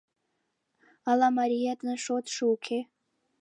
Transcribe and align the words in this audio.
—Ала 1.09 1.27
мариетын 1.37 1.93
шотшо 2.05 2.43
уке? 2.55 2.79